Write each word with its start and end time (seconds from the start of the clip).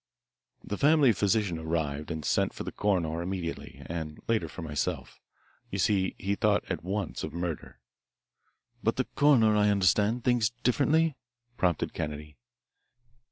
"The 0.63 0.79
family 0.79 1.11
physician 1.11 1.59
arrived 1.59 2.09
and 2.09 2.25
sent 2.25 2.53
for 2.55 2.63
the 2.63 2.71
coroner 2.71 3.21
immediately, 3.21 3.83
and 3.85 4.17
later 4.27 4.47
for 4.47 4.63
myself. 4.63 5.19
You 5.69 5.77
see, 5.77 6.15
he 6.17 6.33
thought 6.33 6.65
at 6.71 6.83
once 6.83 7.23
of 7.23 7.33
murder." 7.33 7.77
"But 8.81 8.95
the 8.95 9.05
coroner, 9.13 9.55
I 9.55 9.69
understand, 9.69 10.23
thinks 10.23 10.49
differently," 10.49 11.17
prompted 11.55 11.93
Kennedy. 11.93 12.37